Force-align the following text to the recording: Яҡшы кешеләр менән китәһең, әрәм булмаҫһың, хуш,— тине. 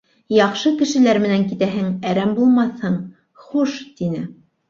Яҡшы 0.35 0.69
кешеләр 0.77 1.19
менән 1.25 1.43
китәһең, 1.51 1.91
әрәм 2.13 2.33
булмаҫһың, 2.39 2.95
хуш,— 3.47 3.79
тине. 4.01 4.27